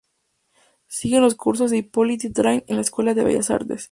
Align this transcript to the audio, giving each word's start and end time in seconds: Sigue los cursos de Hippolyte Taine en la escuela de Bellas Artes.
Sigue 0.87 1.19
los 1.19 1.35
cursos 1.35 1.69
de 1.69 1.77
Hippolyte 1.77 2.31
Taine 2.33 2.65
en 2.67 2.77
la 2.77 2.81
escuela 2.81 3.13
de 3.13 3.23
Bellas 3.23 3.51
Artes. 3.51 3.89